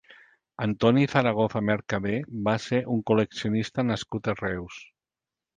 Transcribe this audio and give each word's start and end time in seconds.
Antoni 0.65 1.03
Zaragoza 1.11 1.61
Mercadé 1.67 2.15
va 2.49 2.57
ser 2.65 2.81
un 2.97 3.05
col·leccionista 3.11 3.89
nascut 3.91 4.31
a 4.31 4.37
Reus. 4.45 4.83